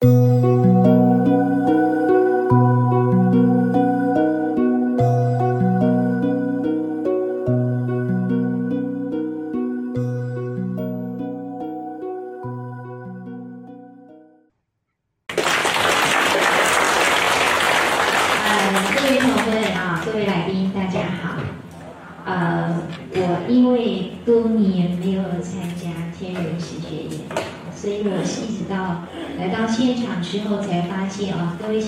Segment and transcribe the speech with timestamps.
[0.00, 0.25] 之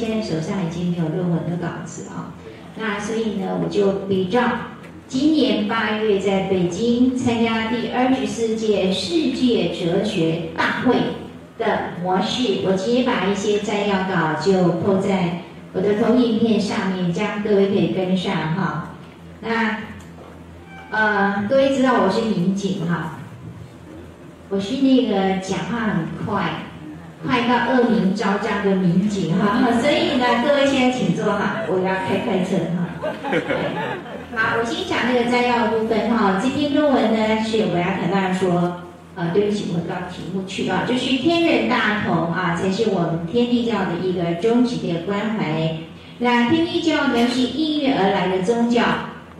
[0.08, 2.32] 现在手上已经没有论文的稿子啊，
[2.78, 4.40] 那所以呢，我就比照
[5.06, 10.96] 今年八月在北京参加第二十四届世界哲学大会
[11.58, 15.42] 的模式，我直接把一些摘要稿就铺在
[15.74, 18.94] 我的投影片上面，这样各位可以跟上哈。
[19.42, 19.80] 那
[20.90, 23.18] 呃，各位知道我是民警哈，
[24.48, 26.62] 我是那个讲话很快。
[27.26, 32.86] 快到恶名昭彰的民警 哈，所以呢，各位现在请坐哈，我要开快车哈。
[34.36, 36.40] 好，我先讲那个摘要的部分哈。
[36.40, 38.82] 这篇论文呢，是我要跟大家说，
[39.16, 45.76] 呃，对不起，我到题目去啊，就是天人大同啊，才是我们天地教的一个终极的关怀。
[46.18, 48.82] 那天地教呢，是应运而来的宗教，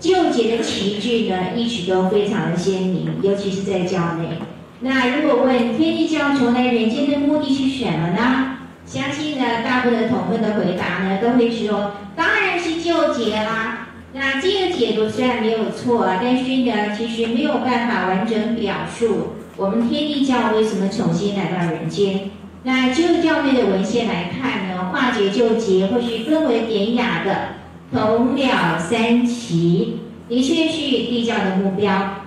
[0.01, 4.39] 纠结的旗帜呢，一直都非常的鲜明，尤其是在教内。
[4.81, 8.59] 那如果问天地教从来人间的目的是什么呢？
[8.87, 13.89] 相信呢，大部分的同奋的回答呢，都会说，当然是救劫啦。
[14.15, 22.31] 那这个解读虽然没有错，但是呢，其实没有办法完整表述我们天地教为什么重新来到人间。
[22.63, 27.49] 那就教内的文献来看呢，化解救劫或是更为典雅的
[27.93, 29.99] 同了三期，
[30.29, 32.18] 的确是地教的目标。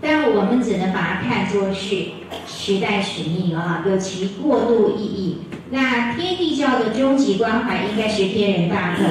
[0.00, 2.04] 但我们只能把它看作是
[2.46, 5.38] 时代使命啊，有其过渡意义。
[5.70, 9.04] 那天地教的终极关怀应该是天人大同。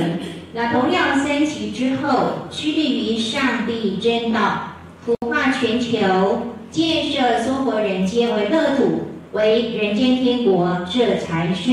[0.54, 4.76] 那同样三期之后，致力于上帝真道，
[5.06, 11.72] 普化全球，建设娑婆人间为乐土，为人间天国，这才是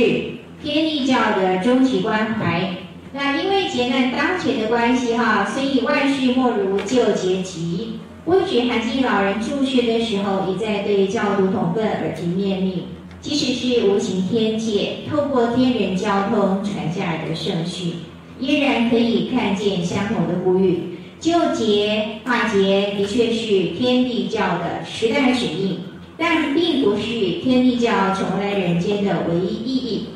[0.63, 2.69] 天地教的终极关怀。
[3.13, 8.01] 那因为劫难当前的关系哈，所以万事莫如救劫急。
[8.27, 12.85] 我举涵静老人住学的时候，一再对教徒同奋耳提面命。
[13.21, 17.95] 即使是无形天界，透过天人交通传下来的圣训，
[18.39, 20.99] 依然可以看见相同的呼吁。
[21.21, 25.81] 救劫化劫的确是天地教的时代使命，
[26.19, 30.07] 但并不是天地教重来人间的唯一意义。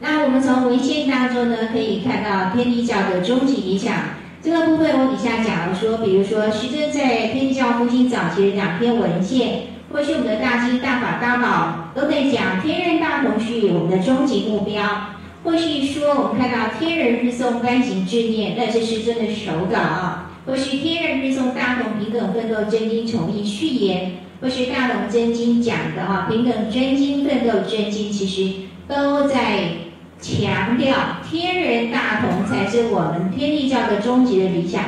[0.00, 3.94] 那我们从文献当中呢，可以看到天地教的终极理想。
[4.46, 9.62] 这个部分我底下讲了说，比如说，徐峥在天地教复兴早期的两篇文献，
[9.92, 14.84] 或是我们的大经大法大宝，都在讲天人大同是我们的终极目标，
[15.42, 29.85] 或是说我们看到天人日诵甘行志念，那是师尊的手稿啊，或是天人日诵大同平等奋斗真经重译序言，或是大同真经讲的啊平等真经奋斗真经，其实都在。
[30.20, 30.94] 强调
[31.28, 34.82] 天人大同才是我们天地教的终极的理想。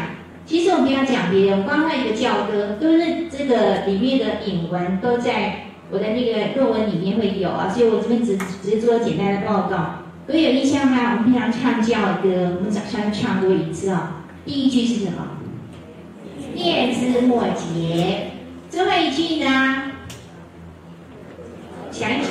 [0.46, 7.68] 其实我们不要讲别人，光看一个教歌，都是这个里面的引文都在我的那个论文里面会有啊。
[7.68, 10.04] 所以我这边只只是做简单的报告。
[10.26, 11.18] 各位有印象吗？
[11.18, 14.24] 我们平常唱教歌，我们早上唱过一次啊。
[14.46, 15.36] 第一句是什么？
[16.54, 18.30] 念兹莫劫。
[18.70, 19.87] 最后一句呢？
[21.98, 22.28] 想一下。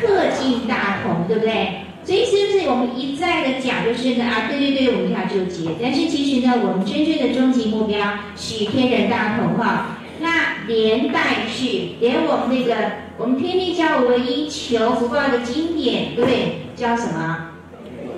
[0.00, 1.82] 克尽大同，对不对？
[2.04, 5.70] 所以是不是我们一再的讲，就是呢啊，对对对，我们要纠结。
[5.82, 7.98] 但是其实呢，我们真正的终极目标
[8.36, 9.98] 是天人大同哈。
[10.20, 11.66] 那连带是
[12.00, 12.74] 连我们那个
[13.18, 16.60] 我们天地教唯一求福报的经典，对不对？
[16.76, 17.48] 叫什么？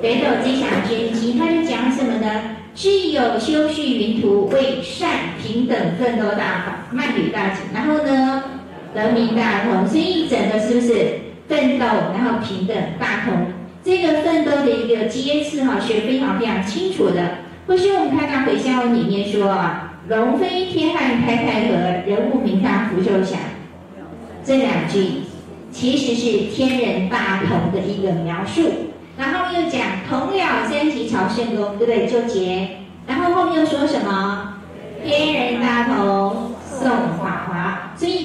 [0.02, 2.56] 北斗吉祥真经，它是讲什么呢？
[2.74, 5.08] 智有修续云图，为善
[5.42, 7.62] 平等奋斗大法，慢语大经。
[7.72, 8.44] 然后呢，
[8.94, 11.20] 人民大同，所以整个是不是？
[11.48, 13.46] 奋斗，然后平等大同，
[13.82, 17.38] 这个奋斗的一个阶次哈是非常非常清楚的。
[17.66, 21.74] 或许我们看到回向文里面说啊，龙飞天汉开太和，
[22.06, 23.38] 人物明堂福寿祥，
[24.44, 25.22] 这两句
[25.72, 28.70] 其实是天人大同的一个描述。
[29.16, 32.06] 然后又讲同了三期朝圣宫，对不对？
[32.06, 32.76] 纠结。
[33.06, 34.56] 然后后面又说什么？
[35.02, 38.24] 天人大同颂法华，所以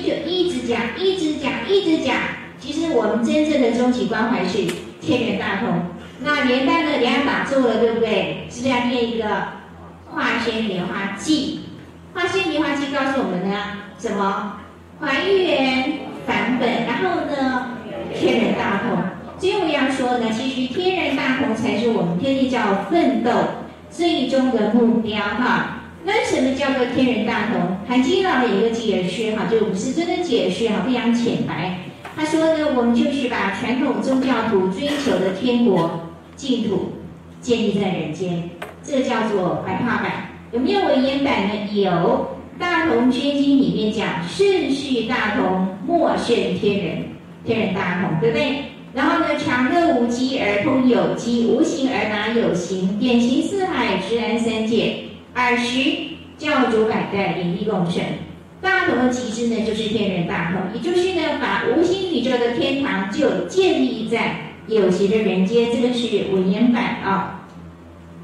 [0.67, 2.15] 讲，一直讲，一直讲。
[2.59, 4.65] 其实我们真正的终极关怀是
[5.01, 5.81] 天人大同，
[6.21, 8.47] 那年代的莲花打坐了，对不对？
[8.49, 9.25] 是不是要念一个
[10.09, 11.59] 化身莲花记？
[12.13, 13.55] 化身莲花记告诉我们呢，
[13.99, 14.59] 什么？
[15.01, 17.71] 还原返本，然后呢，
[18.17, 18.97] 天人大同。
[19.37, 23.31] 所以我要说呢，其实天人大同才是我们天地教奋斗
[23.91, 25.82] 最终的目标哈。
[26.05, 27.77] 那什么叫做天人大同？
[27.87, 31.79] 韩金老的一个解释哈，就五师尊的解释哈，非常浅白。
[32.15, 36.91] 他说呢，我们就是把传统宗教徒追求的天国净土
[37.39, 38.49] 建立在人间，
[38.83, 40.29] 这叫做白话版。
[40.51, 41.81] 有没有文言版呢？
[41.81, 41.91] 有，
[42.59, 46.97] 《大同宣经》里面讲“顺序大同，莫胜天人”，
[47.45, 48.65] 天人大同，对不对？
[48.93, 55.05] 然后呢，常乐无机而通有机，无形而达有形，典型四海，直安三界。
[55.33, 55.91] 尔时
[56.37, 58.03] 教主百代，领力共生。
[58.61, 65.71] 大同的旗帜呢，就是天人大同，也就是呢，把无形宇宙的天堂就建立在有形的人间。
[65.71, 67.41] 这个是文言版啊。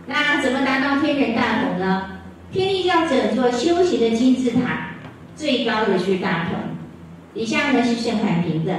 [0.08, 2.12] 那怎么达到天人大同呢？
[2.52, 4.92] 天地教整座修行的金字塔，
[5.36, 6.60] 最高的是大同，
[7.34, 8.76] 底下呢是圣凡平等。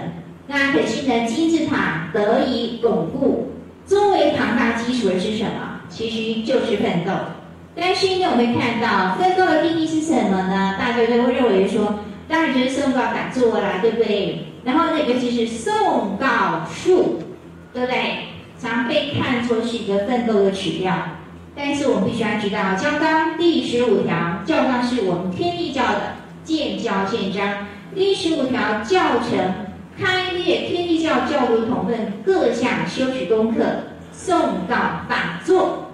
[0.46, 3.52] 那可是呢，金字塔得以巩固，
[3.86, 5.82] 作为庞大基础的是什么？
[5.88, 7.12] 其实就是奋斗。
[7.80, 10.76] 但是呢，我们看到奋斗的定义是什么呢？
[10.78, 14.48] 大家都会认为说，当然就是诵誥打坐啦，对不对？
[14.64, 17.22] 然后那个就是诵誥术，
[17.72, 18.26] 对不对？
[18.60, 20.94] 常被看作是一个奋斗的指标。
[21.56, 27.66] 但是我们必须要知道，教纲第十五条，教纲是我们天地教的建教宪章。
[27.94, 29.38] 第十五条教程
[29.98, 33.64] 开列天地教教徒同分各项修持功课，
[34.14, 35.92] 诵誥打坐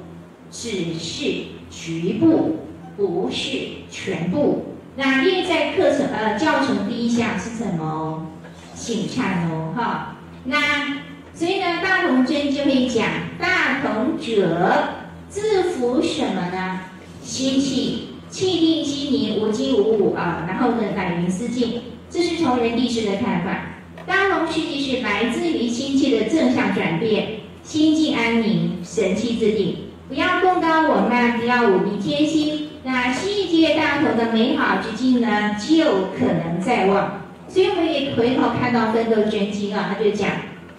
[0.50, 1.54] 只是。
[1.70, 2.56] 局部
[2.96, 3.58] 不是
[3.90, 4.76] 全部。
[4.96, 8.26] 那列在课程呃教程第一项是什么？
[8.74, 10.16] 省忏哦，哈。
[10.44, 11.02] 那
[11.34, 13.06] 所以呢，大同尊就会讲，
[13.38, 14.94] 大同者
[15.28, 16.80] 自服什么呢？
[17.22, 20.46] 心气，气定心宁，无惊无物啊。
[20.48, 23.72] 然后呢，乃云思静，这是从人地师的看法。
[24.06, 29.76] 大同实际是来自于心气的正向转变，心静安宁，神气自定。
[30.08, 35.84] 不要贡高我慢，不要无比谦虚，那世界大同的美好之境呢，就
[36.16, 37.22] 可能在望。
[37.48, 40.30] 所以我们也回头看到《奋斗真经》啊，他就讲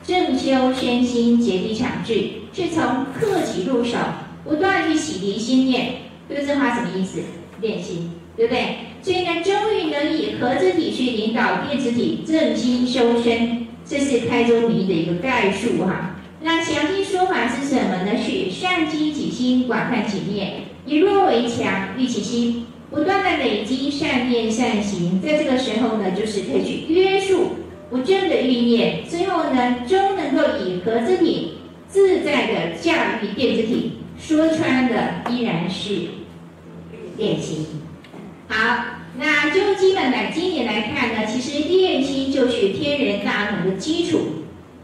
[0.01, 2.13] 正修身心，竭力强志，
[2.53, 3.97] 是从克己入手，
[4.45, 5.89] 不断去洗涤心念。
[6.29, 7.19] 对这话什么意思？
[7.59, 8.77] 练心，对不对？
[9.01, 18.17] 所以呢，终于能以合之体去领导电磁体，正心修身，这是开宗明义的一个概述哈、那详细说法是什么呢？
[18.17, 27.55] 是善积己心，广泛己念，以弱为强，育其心，不断的累积善念善行，在这个时候呢，就是可以去约束
[27.89, 31.53] 不正的欲念，最后呢，终能够以合之体
[31.87, 33.93] 自在的驾驭电子体。
[34.19, 35.91] 说穿的依然是
[37.17, 37.67] 练心。
[38.47, 38.83] 好，
[39.15, 44.19] 那就基本来今年来看呢，其实练心就是天人大同的基础。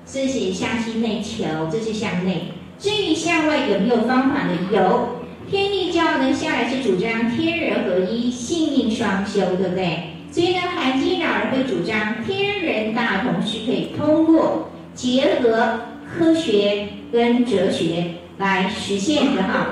[0.05, 2.53] 这是向心内求，这是向内。
[2.77, 4.51] 至于向外有没有方法呢？
[4.71, 5.23] 有。
[5.49, 9.99] 天地教呢，向来是主张天人合一、性命双修，对不对？
[10.31, 19.67] 所以呢，韩金老人会主张天人大同是可以通过结合科学跟哲学来实现的哈。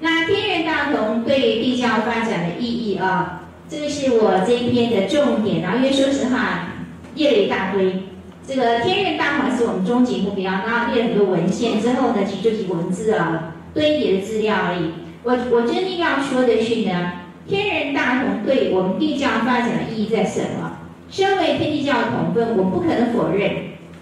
[0.00, 5.60] 那天人大同对地教发展的意义啊，这个是我这一篇的重点。
[5.60, 6.68] 然后因为说实话，
[7.14, 8.05] 列了一大堆。
[8.46, 14.90] 这个天人大同是我们终极目标，然后列了很多文献之后呢，其实就是文字啊堆叠的资料而已。
[15.24, 17.12] 我我真的要说的是呢，
[17.48, 20.78] 天人大同对我们地教发展的意义在什么？
[21.10, 23.50] 身为天地教的同分，我不可能否认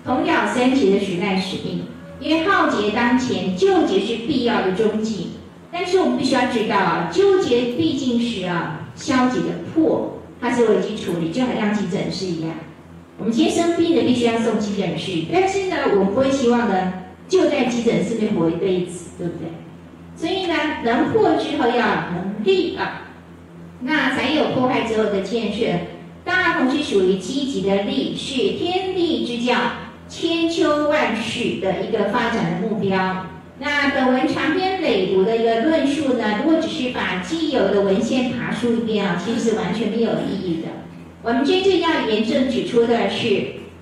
[0.04, 1.84] 同了三劫的时代使命，
[2.20, 5.28] 因为浩劫当前，救劫是必要的终极。
[5.72, 12.50] 但是我们必须要知道啊，纠结毕竟是啊消极的破，它是危机处理，就好像急诊室一样。
[13.16, 16.92] 我们今天生病了，必须要送急诊室，但是呢，我们不会希望呢，
[17.28, 19.48] 就在急诊室里活一辈子，对不对？
[20.16, 20.54] 所以呢，
[20.84, 23.02] 能破之后要能立啊，
[23.80, 25.64] 那才有破坏之后的建设。
[26.24, 29.54] 大同是属于积极的立，是天地之教
[30.08, 33.26] 千秋万世的一个发展的目标。
[33.60, 40.68] 那本文长篇累牘的一个论述呢，如果只是把既有的文献爬梳一遍啊，其实是完全没有意义的。
[41.26, 43.28] 我们真正要严正指出的是，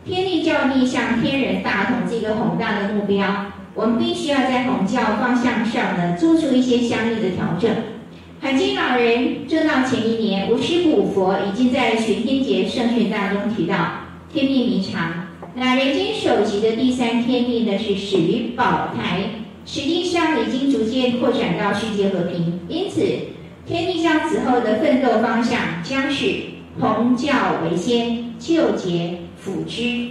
[0.07, 7.69] 天帝教逆向天人大同这个宏大的目标，我们必须要在弘教方向上呢，做出一些相应的调整。
[8.41, 13.75] 海清老人正道前一年，无师古佛已经在玄天劫圣训大中提到
[14.33, 15.27] 天命弥长。
[15.57, 19.25] 那人间首级的第三天命呢，是始于宝台，
[19.67, 22.61] 实际上已经逐渐扩展到世界和平。
[22.69, 23.01] 因此，
[23.67, 26.52] 天帝教此后的奋斗方向将是。
[26.81, 27.33] 弘教
[27.65, 30.09] 为先，救劫辅之。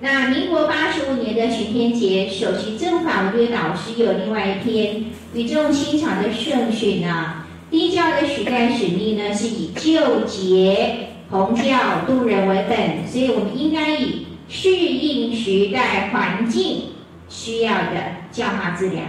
[0.00, 7.46] 那民国八十五年的巡天节，首席正法律导师有另外一篇语重心长的圣训啊。
[7.70, 16.90] 地教的时代使命呢，是以救劫弘教度人为本，所以我们应该以适应时代环境
[17.28, 17.94] 需要的
[18.30, 19.06] 教化资粮，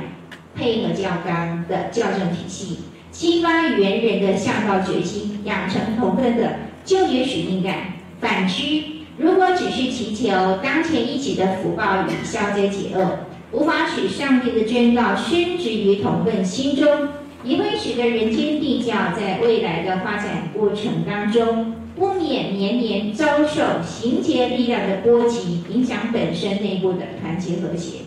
[0.56, 2.80] 配合教纲的教正体系，
[3.12, 7.94] 激发猿人的向道决心，养成同根的就业使命感。
[8.20, 8.84] 反之，
[9.18, 10.30] 如果只是祈求
[10.64, 13.20] 当前一己的福报与消灾解厄，
[13.52, 17.10] 无法使上帝的真道深植于同根心中，
[17.44, 28.00] 也会使得人间地教在未来的发展过程当中，不免年年遭受行劫力量的波及，影响本身内部的团结和谐。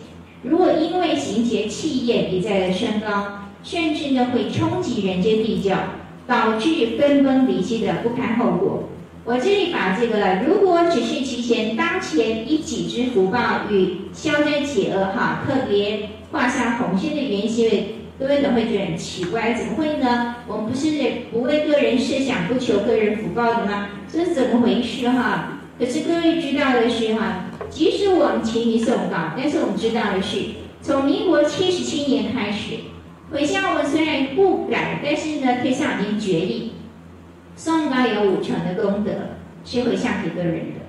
[0.43, 5.77] 如果因为行劫气焰一再的升高，甚至呢会冲击人间地教，
[6.27, 8.89] 导致分崩离析的不堪后果。
[9.23, 13.39] 我这里把这个，如果只是提前当前一己之福报
[13.69, 17.85] 与消灾解厄哈，特别画下红线的原因，
[18.19, 20.37] 各位可能会觉得很奇怪，怎么会呢？
[20.47, 20.89] 我们不是
[21.31, 23.89] 不为个人设想，不求个人福报的吗？
[24.11, 25.59] 这是怎么回事哈？
[25.77, 30.37] 可是各位知道的是哈，即使我们勤于诵誥，但是我们知道的是，
[30.81, 32.75] 从民国七十七年开始，
[33.31, 36.71] 回向我们虽然不敢，但是呢，天上已经决定。
[37.57, 39.11] 诵誥有五成的功德
[39.63, 40.81] 是回向给个人的，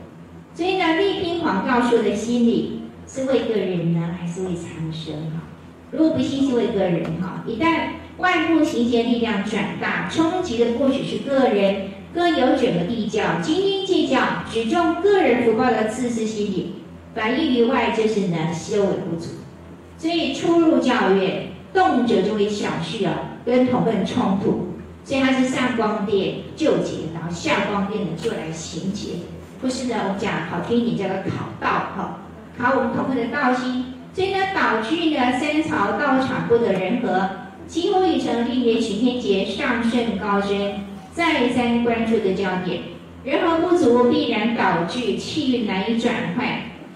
[0.55, 5.43] 所以呢，力拼广告说的心理是为个人呢，还是为苍生哈？
[5.91, 16.75] 如果不信是为个人哈，一旦外部行劫力量转大，冲击的不只是个人，更有整个地教斤斤计较，只重个人福报的自私心理，
[17.15, 19.29] 反映于外就是呢修为不足，
[19.99, 23.15] 所以初入教院，动辄就会小事啊，
[23.45, 24.69] 跟同伴冲突。
[25.05, 29.15] 所以它是上光殿救劫，然后下光殿呢就来行劫，
[29.61, 29.97] 不是呢？
[30.05, 32.21] 我们讲好听一点叫做考道哈，
[32.57, 33.87] 考我们同伴的道心。
[34.15, 37.29] 所以呢，导致呢三朝道场不得人和，
[37.67, 40.57] 几乎已成历年巡天节上圣高僧
[41.13, 42.83] 再三关注的焦点。
[43.25, 46.47] 人和不足必然导致气运难以转换。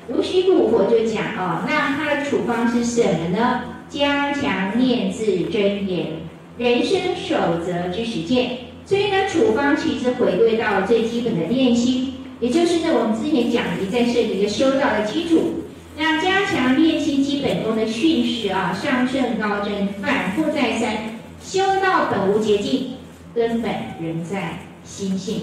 [0.06, 3.62] 如须古佛就讲哦，那他的处方是什么呢？
[3.88, 6.06] 加强念字真言。
[6.58, 15.64] 人生守则之实践，所以呢，处方其实回归到最基本的练心，也就是呢，我们之前讲的在这里的修道的基础，
[15.98, 20.96] 那加强练心基本功的训示啊，上圣高真反复再三，
[21.42, 22.92] 修道本无捷径，
[23.34, 25.42] 根本仍在心性。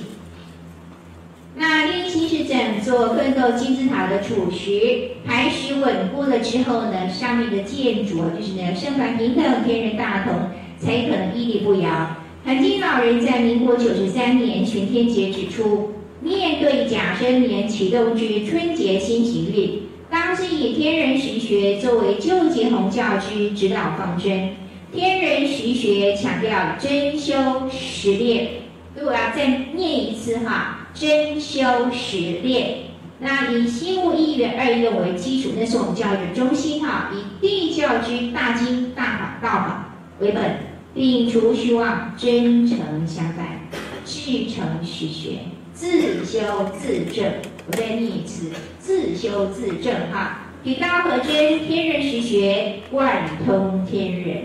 [1.56, 10.34] 那练习是整座奋斗金字塔的础石，排石稳固了之后呢，上面的建筑就是呢，圣梵平等，天人大同。
[10.80, 12.18] 才可能屹立不摇。
[12.44, 24.50] 涵金老人在民国九十三年全天节指出，面对甲申年启动之春节新行运，当是以天人实学作为救劫弘教之指导方针。
[24.94, 27.34] 天人实学强调真修
[27.72, 28.50] 实练，
[28.94, 32.78] 如果要再念一次哈，真修实练。
[33.20, 37.12] 那以心悟一元二用为基础，那是我们教育的中心哈。
[37.14, 40.74] 以地教之大经大法道法为本。
[40.96, 43.62] 摒除虚妄，真诚相待，
[44.06, 45.40] 至诚实学，
[45.74, 46.40] 自修
[46.78, 47.26] 自证。
[47.66, 49.92] 我再念一次：自修自证。
[50.12, 54.44] 哈，与道合真，天人实学，贯通天人。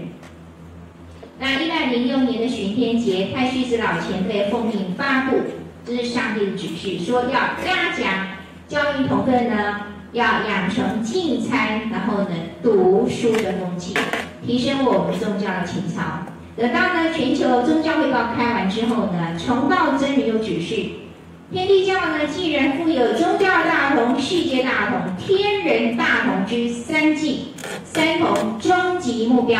[1.38, 5.37] 那一百零六年的巡天节，太虚子老前辈奉命发布，
[5.88, 8.28] 这是上帝的指示，说要加强
[8.68, 9.80] 教育同奋呢，
[10.12, 12.28] 要养成净参，然后呢
[12.62, 13.95] 读书的风气，
[14.47, 16.02] 提升我们宗教的情操。
[16.59, 20.75] 等到呢，全球宗教汇报开完之后呢，崇道真人又指示，
[21.50, 29.59] 天地教呢，既然富有宗教大同、世界大同、天人大同之三际、三同终极目标，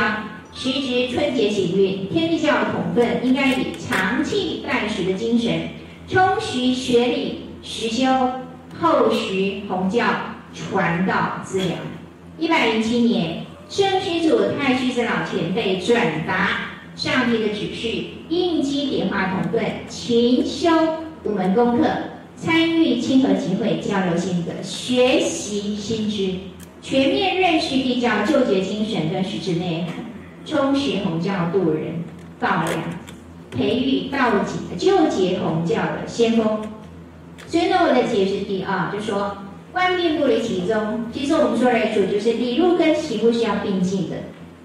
[0.53, 5.71] 时值春节喜运，天地教同奋应该以长期待时的精神，
[6.09, 8.07] 充实学理、实修、
[8.81, 10.07] 后徐弘教、
[10.55, 11.73] 传道资粮。
[12.39, 16.61] 一百零七年，圣虚祖太虚子老前辈转达。
[16.97, 20.71] 上帝的指示，应机点化同顿，勤修
[21.25, 21.87] 五门功课，
[22.35, 26.35] 参与亲和集会，交流心得，学习新知，
[26.81, 30.07] 全面认识地教救劫精神跟实质内涵，
[30.47, 32.03] 充实弘教度人
[32.41, 32.83] 道量，
[33.59, 36.63] 培育道劫救结同教的先锋。
[37.47, 39.39] 所以呢，我的解释第二，就说
[39.73, 41.07] 万变不离其宗。
[41.13, 44.17] 其实我们说来说，就是理路跟行路是要并进的。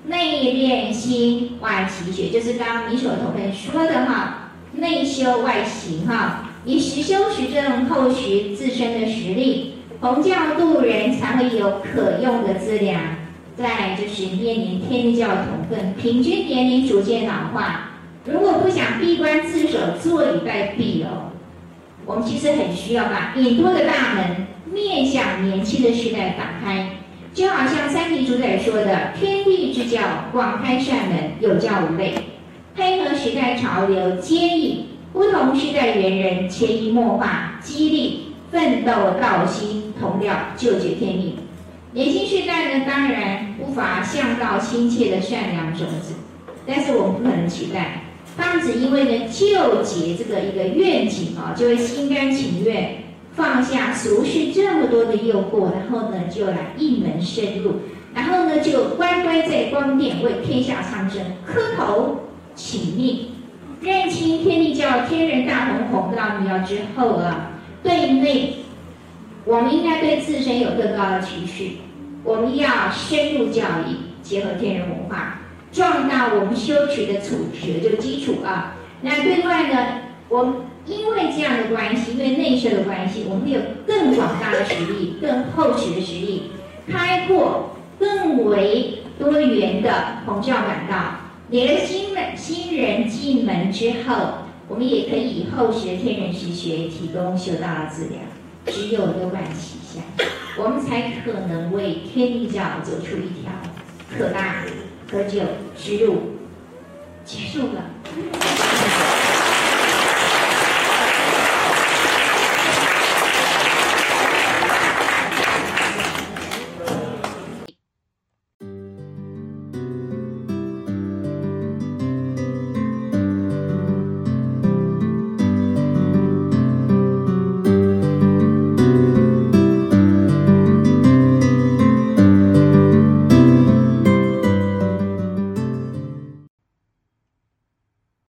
[0.06, 13.02] 内练心，外祈学，就是刚刚你所同学说的哈，内修外行哈，以实修实证厚实自身的实力，弘教度人才会有可用的资粮。
[13.56, 17.92] 再就是面临天教同分，平均年龄逐渐老化。
[18.26, 21.32] 如果不想闭关自守，坐以待毙哦，
[22.06, 26.90] 我们其实很需要把隐托的大门面向年轻的时代打开。
[27.34, 30.00] 就好像三体主宰说的：“天地之教，
[30.32, 32.14] 广开善门，有教无类，
[32.76, 41.38] 配合时代潮流，接引不同时代猿人潜移默化，激励奋斗道心，同调救绝天命。
[41.92, 46.14] 年轻时代呢，当然不乏向道亲切的善良种子，
[46.68, 48.03] 但是我们不可能期待
[48.38, 52.98] 他们只因为呢救劫这个一个愿景啊，就会心甘情愿。”
[53.36, 57.72] 放下俗世这么多的诱惑，然后呢，就来一门深入，
[58.14, 62.16] 然后呢，就乖乖在光殿为天下苍生磕头
[62.54, 63.30] 请命，
[63.82, 68.54] 认清天地教天人大同弘道密钥之后啊，对内，
[69.46, 71.78] 我们应该对自身有更高的期许，
[72.24, 75.42] 我们要深入教育，结合天人文化，
[75.74, 78.78] 壮大我们修持的处学这个基础啊。
[79.02, 80.54] 那对外呢，我们。
[80.86, 86.52] 因为这样的关系，因为内设的关系，我们有更广大的实力， 更厚实的实力，
[86.92, 91.22] 开阔更为多元的弘教管道。
[91.48, 98.20] 你的新门新人进门之后，我们也可以以厚实的天人实学提供修道的资料。
[98.66, 100.04] 只有多管齐下，
[100.62, 103.54] 我们才可能为天地教走出一条
[104.18, 104.66] 可大
[105.10, 105.42] 可久
[105.78, 106.34] 之路。
[107.26, 107.93] 结束了。